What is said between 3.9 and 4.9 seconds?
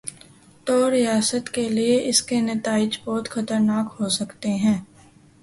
ہو سکتے ہیں۔